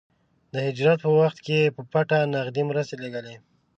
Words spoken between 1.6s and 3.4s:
يې په پټه نغدې مرستې لېږلې.